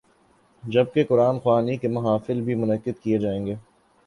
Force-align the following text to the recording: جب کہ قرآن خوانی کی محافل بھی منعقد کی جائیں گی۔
جب 0.63 0.85
کہ 0.93 1.03
قرآن 1.03 1.39
خوانی 1.39 1.77
کی 1.77 1.87
محافل 1.87 2.41
بھی 2.41 2.55
منعقد 2.55 3.03
کی 3.03 3.17
جائیں 3.19 3.45
گی۔ 3.45 3.55